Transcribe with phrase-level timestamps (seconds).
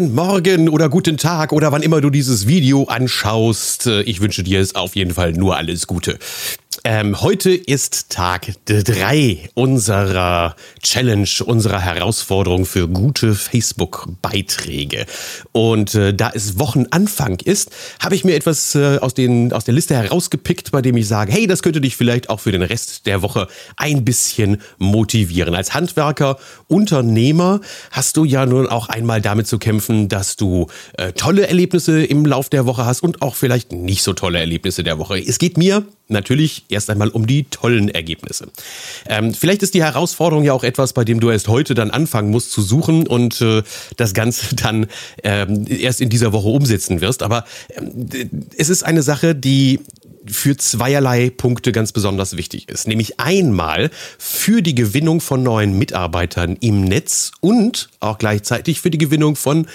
[0.00, 3.86] Morgen oder guten Tag oder wann immer du dieses Video anschaust.
[3.86, 6.18] Ich wünsche dir es auf jeden Fall nur alles Gute.
[6.84, 15.06] Ähm, heute ist Tag drei unserer Challenge, unserer Herausforderung für gute Facebook-Beiträge.
[15.52, 17.70] Und äh, da es Wochenanfang ist,
[18.00, 21.30] habe ich mir etwas äh, aus, den, aus der Liste herausgepickt, bei dem ich sage,
[21.30, 23.46] hey, das könnte dich vielleicht auch für den Rest der Woche
[23.76, 25.54] ein bisschen motivieren.
[25.54, 27.60] Als Handwerker, Unternehmer
[27.92, 30.66] hast du ja nun auch einmal damit zu kämpfen, dass du
[30.98, 34.82] äh, tolle Erlebnisse im Lauf der Woche hast und auch vielleicht nicht so tolle Erlebnisse
[34.82, 35.18] der Woche.
[35.18, 38.48] Es geht mir natürlich erst einmal um die tollen Ergebnisse.
[39.06, 42.30] Ähm, vielleicht ist die Herausforderung ja auch etwas, bei dem du erst heute dann anfangen
[42.30, 43.62] musst zu suchen und äh,
[43.96, 44.86] das Ganze dann
[45.22, 47.22] ähm, erst in dieser Woche umsetzen wirst.
[47.22, 47.44] Aber
[47.76, 48.08] ähm,
[48.56, 49.80] es ist eine Sache, die
[50.26, 52.86] für zweierlei Punkte ganz besonders wichtig ist.
[52.86, 58.98] Nämlich einmal für die Gewinnung von neuen Mitarbeitern im Netz und auch gleichzeitig für die
[58.98, 59.66] Gewinnung von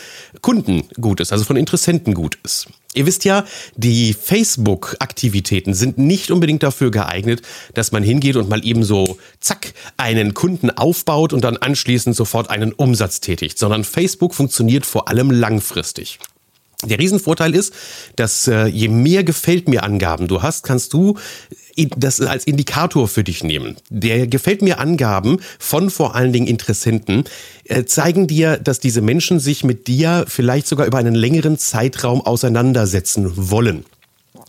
[0.41, 2.67] Kunden Gutes, also von Interessenten Gutes.
[2.97, 7.43] Ihr wisst ja, die Facebook-Aktivitäten sind nicht unbedingt dafür geeignet,
[7.75, 12.49] dass man hingeht und mal eben so, zack, einen Kunden aufbaut und dann anschließend sofort
[12.49, 16.17] einen Umsatz tätigt, sondern Facebook funktioniert vor allem langfristig.
[16.85, 17.73] Der Riesenvorteil ist,
[18.17, 21.17] dass äh, je mehr gefällt mir Angaben du hast, kannst du
[21.97, 23.77] das als Indikator für dich nehmen.
[23.89, 27.23] Der gefällt mir Angaben von vor allen Dingen Interessenten
[27.65, 32.21] äh, zeigen dir, dass diese Menschen sich mit dir vielleicht sogar über einen längeren Zeitraum
[32.21, 33.83] auseinandersetzen wollen.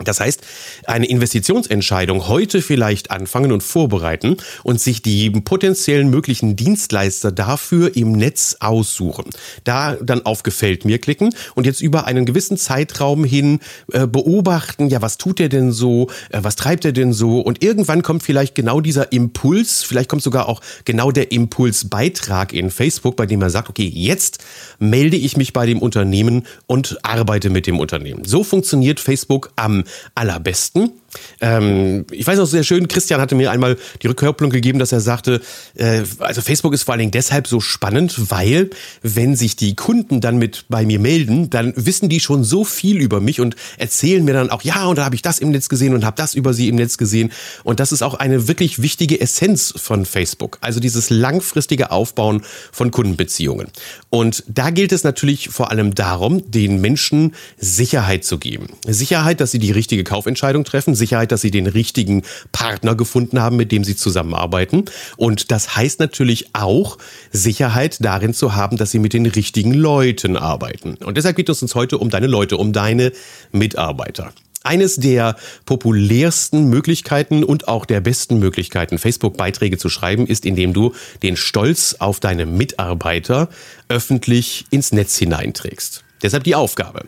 [0.05, 0.43] Das heißt,
[0.87, 8.13] eine Investitionsentscheidung heute vielleicht anfangen und vorbereiten und sich die potenziellen möglichen Dienstleister dafür im
[8.13, 9.25] Netz aussuchen.
[9.65, 13.61] Da dann auf Gefällt mir klicken und jetzt über einen gewissen Zeitraum hin
[13.93, 17.63] äh, beobachten, ja, was tut er denn so, äh, was treibt er denn so und
[17.63, 23.17] irgendwann kommt vielleicht genau dieser Impuls, vielleicht kommt sogar auch genau der Impulsbeitrag in Facebook,
[23.17, 24.39] bei dem er sagt, okay, jetzt
[24.79, 28.25] melde ich mich bei dem Unternehmen und arbeite mit dem Unternehmen.
[28.25, 31.01] So funktioniert Facebook am allerbesten.
[31.41, 35.01] Ähm, ich weiß noch sehr schön, Christian hatte mir einmal die Rückkopplung gegeben, dass er
[35.01, 35.41] sagte,
[35.75, 38.71] äh, also Facebook ist vor allen Dingen deshalb so spannend, weil
[39.03, 43.01] wenn sich die Kunden dann mit bei mir melden, dann wissen die schon so viel
[43.01, 45.69] über mich und erzählen mir dann auch, ja, und da habe ich das im Netz
[45.69, 47.33] gesehen und habe das über sie im Netz gesehen.
[47.65, 50.59] Und das ist auch eine wirklich wichtige Essenz von Facebook.
[50.61, 52.43] Also dieses langfristige Aufbauen
[52.73, 53.69] von Kundenbeziehungen.
[54.11, 58.69] Und da gilt es natürlich vor allem darum, den Menschen Sicherheit zu geben.
[58.87, 62.23] Sicherheit, dass sie die richtige Kaufentscheidung treffen Sicherheit, dass sie den richtigen
[62.53, 64.85] Partner gefunden haben, mit dem sie zusammenarbeiten.
[65.17, 66.99] Und das heißt natürlich auch
[67.33, 70.97] Sicherheit darin zu haben, dass sie mit den richtigen Leuten arbeiten.
[71.05, 73.13] Und deshalb geht es uns heute um deine Leute, um deine
[73.53, 74.33] Mitarbeiter.
[74.65, 75.37] Eines der
[75.67, 81.97] populärsten Möglichkeiten und auch der besten Möglichkeiten, Facebook-Beiträge zu schreiben, ist, indem du den Stolz
[82.01, 83.49] auf deine Mitarbeiter
[83.89, 86.03] öffentlich ins Netz hineinträgst.
[86.23, 87.05] Deshalb die Aufgabe.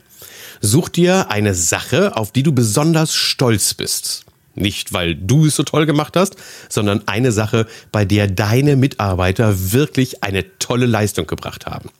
[0.60, 4.24] Such dir eine Sache, auf die du besonders stolz bist.
[4.54, 6.36] Nicht, weil du es so toll gemacht hast,
[6.68, 11.90] sondern eine Sache, bei der deine Mitarbeiter wirklich eine tolle Leistung gebracht haben.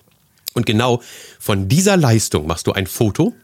[0.54, 1.00] Und genau
[1.38, 3.34] von dieser Leistung machst du ein Foto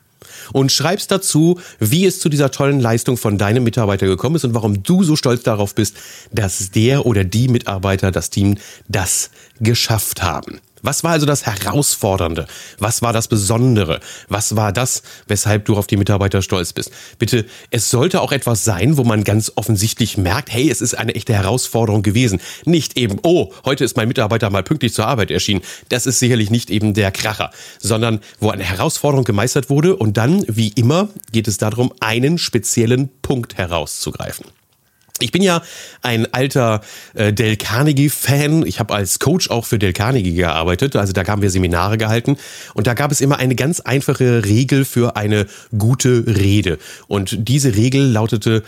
[0.52, 4.54] und schreibst dazu, wie es zu dieser tollen Leistung von deinem Mitarbeiter gekommen ist und
[4.54, 5.96] warum du so stolz darauf bist,
[6.32, 8.56] dass der oder die Mitarbeiter, das Team
[8.88, 10.60] das geschafft haben.
[10.86, 12.46] Was war also das Herausfordernde?
[12.78, 13.98] Was war das Besondere?
[14.28, 16.92] Was war das, weshalb du auf die Mitarbeiter stolz bist?
[17.18, 21.16] Bitte, es sollte auch etwas sein, wo man ganz offensichtlich merkt, hey, es ist eine
[21.16, 22.40] echte Herausforderung gewesen.
[22.66, 25.62] Nicht eben, oh, heute ist mein Mitarbeiter mal pünktlich zur Arbeit erschienen.
[25.88, 30.44] Das ist sicherlich nicht eben der Kracher, sondern wo eine Herausforderung gemeistert wurde und dann,
[30.46, 34.46] wie immer, geht es darum, einen speziellen Punkt herauszugreifen.
[35.20, 35.62] Ich bin ja
[36.02, 36.82] ein alter
[37.14, 38.66] äh, Del Carnegie-Fan.
[38.66, 40.96] Ich habe als Coach auch für Del Carnegie gearbeitet.
[40.96, 42.36] Also da haben wir Seminare gehalten.
[42.74, 45.46] Und da gab es immer eine ganz einfache Regel für eine
[45.76, 46.78] gute Rede.
[47.06, 48.62] Und diese Regel lautete,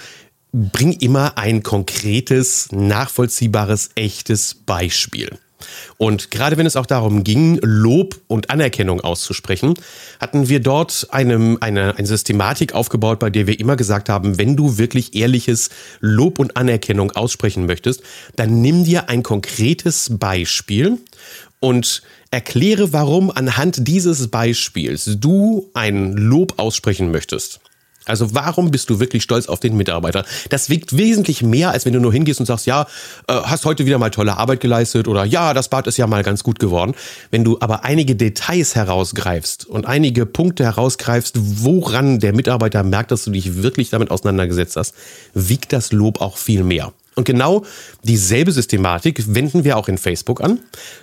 [0.52, 5.38] bring immer ein konkretes, nachvollziehbares, echtes Beispiel.
[5.96, 9.74] Und gerade wenn es auch darum ging, Lob und Anerkennung auszusprechen,
[10.20, 14.56] hatten wir dort eine, eine, eine Systematik aufgebaut, bei der wir immer gesagt haben, wenn
[14.56, 18.02] du wirklich ehrliches Lob und Anerkennung aussprechen möchtest,
[18.36, 20.98] dann nimm dir ein konkretes Beispiel
[21.60, 27.60] und erkläre, warum anhand dieses Beispiels du ein Lob aussprechen möchtest.
[28.08, 30.24] Also warum bist du wirklich stolz auf den Mitarbeiter?
[30.50, 32.82] Das wiegt wesentlich mehr, als wenn du nur hingehst und sagst, ja,
[33.26, 36.22] äh, hast heute wieder mal tolle Arbeit geleistet oder ja, das Bad ist ja mal
[36.22, 36.94] ganz gut geworden.
[37.30, 43.24] Wenn du aber einige Details herausgreifst und einige Punkte herausgreifst, woran der Mitarbeiter merkt, dass
[43.24, 44.94] du dich wirklich damit auseinandergesetzt hast,
[45.34, 46.92] wiegt das Lob auch viel mehr.
[47.18, 47.64] Und genau
[48.04, 50.60] dieselbe Systematik wenden wir auch in Facebook an,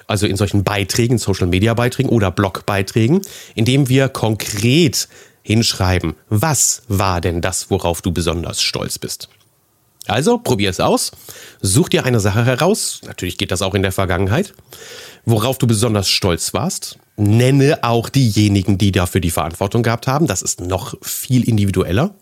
[0.08, 3.22] also in solchen Beiträgen, Social-Media-Beiträgen oder Blog-Beiträgen,
[3.54, 5.10] indem wir konkret
[5.46, 9.30] hinschreiben, was war denn das, worauf du besonders stolz bist.
[10.08, 11.12] Also probier es aus,
[11.62, 14.56] such dir eine Sache heraus, natürlich geht das auch in der Vergangenheit,
[15.24, 20.42] worauf du besonders stolz warst, nenne auch diejenigen, die dafür die Verantwortung gehabt haben, das
[20.42, 22.16] ist noch viel individueller.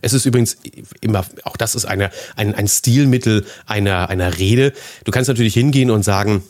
[0.00, 0.56] Es ist übrigens
[1.00, 4.72] immer, auch das ist eine, ein, ein Stilmittel einer, einer Rede.
[5.04, 6.42] Du kannst natürlich hingehen und sagen,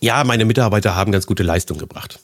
[0.00, 2.20] ja, meine Mitarbeiter haben ganz gute Leistung gebracht.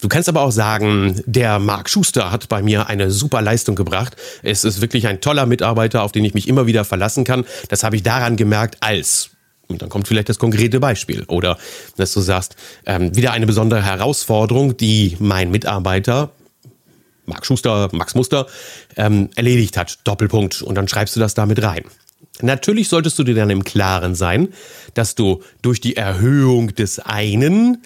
[0.00, 4.16] Du kannst aber auch sagen, der Marc Schuster hat bei mir eine super Leistung gebracht.
[4.42, 7.44] Es ist wirklich ein toller Mitarbeiter, auf den ich mich immer wieder verlassen kann.
[7.68, 9.30] Das habe ich daran gemerkt, als
[9.66, 11.24] und dann kommt vielleicht das konkrete Beispiel.
[11.24, 11.56] Oder
[11.96, 16.30] dass du sagst, ähm, wieder eine besondere Herausforderung, die mein Mitarbeiter
[17.26, 18.46] Marc Schuster, Max Muster,
[18.96, 19.98] ähm, erledigt hat.
[20.04, 20.62] Doppelpunkt.
[20.62, 21.84] Und dann schreibst du das damit rein.
[22.42, 24.48] Natürlich solltest du dir dann im Klaren sein,
[24.94, 27.82] dass du durch die Erhöhung des einen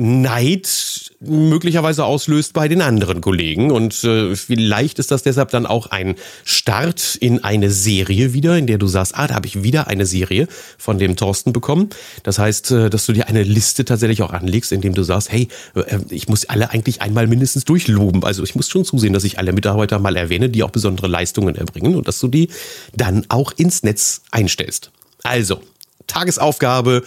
[0.00, 3.70] Neid möglicherweise auslöst bei den anderen Kollegen.
[3.70, 6.14] Und äh, vielleicht ist das deshalb dann auch ein
[6.44, 10.06] Start in eine Serie wieder, in der du sagst, ah, da habe ich wieder eine
[10.06, 10.48] Serie
[10.78, 11.90] von dem Thorsten bekommen.
[12.22, 15.48] Das heißt, äh, dass du dir eine Liste tatsächlich auch anlegst, indem du sagst, hey,
[15.74, 18.24] äh, ich muss alle eigentlich einmal mindestens durchloben.
[18.24, 21.56] Also ich muss schon zusehen, dass ich alle Mitarbeiter mal erwähne, die auch besondere Leistungen
[21.56, 22.48] erbringen und dass du die
[22.96, 24.90] dann auch ins Netz einstellst.
[25.22, 25.60] Also,
[26.06, 27.02] Tagesaufgabe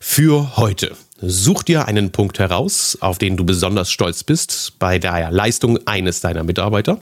[0.00, 0.94] für heute.
[1.26, 6.20] Such dir einen Punkt heraus, auf den du besonders stolz bist bei der Leistung eines
[6.20, 7.00] deiner Mitarbeiter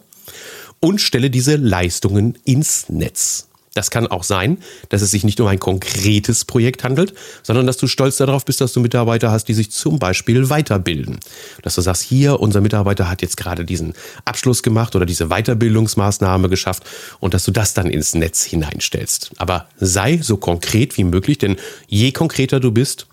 [0.79, 3.49] und stelle diese Leistungen ins Netz.
[3.75, 4.59] Das kann auch sein,
[4.91, 8.61] dass es sich nicht um ein konkretes Projekt handelt, sondern dass du stolz darauf bist,
[8.61, 11.21] dass du Mitarbeiter hast, die sich zum Beispiel weiterbilden.
[11.63, 13.95] Dass du sagst, hier, unser Mitarbeiter hat jetzt gerade diesen
[14.27, 16.85] Abschluss gemacht oder diese Weiterbildungsmaßnahme geschafft
[17.19, 19.31] und dass du das dann ins Netz hineinstellst.
[19.39, 23.07] Aber sei so konkret wie möglich, denn je konkreter du bist,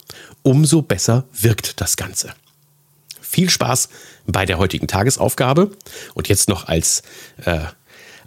[0.43, 2.33] umso besser wirkt das Ganze.
[3.21, 3.89] Viel Spaß
[4.25, 5.71] bei der heutigen Tagesaufgabe
[6.15, 7.03] und jetzt noch als
[7.45, 7.59] äh,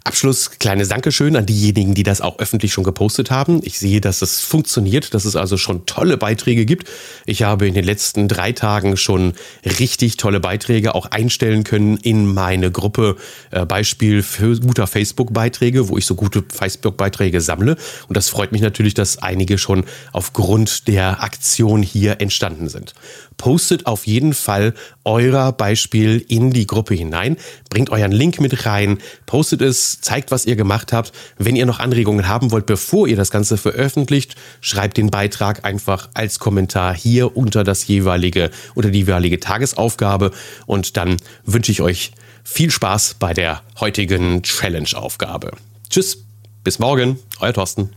[0.05, 3.61] Abschluss kleines Dankeschön an diejenigen, die das auch öffentlich schon gepostet haben.
[3.63, 6.89] Ich sehe, dass es funktioniert, dass es also schon tolle Beiträge gibt.
[7.25, 9.33] Ich habe in den letzten drei Tagen schon
[9.79, 13.15] richtig tolle Beiträge auch einstellen können in meine Gruppe
[13.51, 17.77] äh, Beispiel für guter Facebook-Beiträge, wo ich so gute Facebook-Beiträge sammle.
[18.09, 22.93] Und das freut mich natürlich, dass einige schon aufgrund der Aktion hier entstanden sind.
[23.37, 24.73] Postet auf jeden Fall
[25.05, 27.37] euer Beispiel in die Gruppe hinein,
[27.69, 31.11] bringt euren Link mit rein, postet es, zeigt, was ihr gemacht habt.
[31.37, 36.09] Wenn ihr noch Anregungen haben wollt, bevor ihr das Ganze veröffentlicht, schreibt den Beitrag einfach
[36.13, 40.31] als Kommentar hier unter das jeweilige, unter die jeweilige Tagesaufgabe
[40.65, 42.11] und dann wünsche ich euch
[42.43, 45.51] viel Spaß bei der heutigen Challenge-Aufgabe.
[45.89, 46.17] Tschüss,
[46.63, 47.89] bis morgen, euer Thorsten.